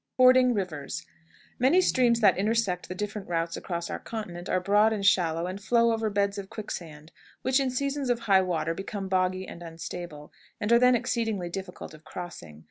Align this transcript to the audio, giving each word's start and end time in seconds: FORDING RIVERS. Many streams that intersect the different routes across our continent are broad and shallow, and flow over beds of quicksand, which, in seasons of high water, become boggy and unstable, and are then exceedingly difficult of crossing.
FORDING 0.17 0.55
RIVERS. 0.55 1.05
Many 1.59 1.79
streams 1.79 2.21
that 2.21 2.35
intersect 2.35 2.87
the 2.89 2.95
different 2.95 3.27
routes 3.27 3.55
across 3.55 3.87
our 3.91 3.99
continent 3.99 4.49
are 4.49 4.59
broad 4.59 4.93
and 4.93 5.05
shallow, 5.05 5.45
and 5.45 5.61
flow 5.61 5.91
over 5.91 6.09
beds 6.09 6.39
of 6.39 6.49
quicksand, 6.49 7.11
which, 7.43 7.59
in 7.59 7.69
seasons 7.69 8.09
of 8.09 8.21
high 8.21 8.41
water, 8.41 8.73
become 8.73 9.07
boggy 9.07 9.47
and 9.47 9.61
unstable, 9.61 10.33
and 10.59 10.71
are 10.71 10.79
then 10.79 10.95
exceedingly 10.95 11.49
difficult 11.49 11.93
of 11.93 12.03
crossing. 12.03 12.59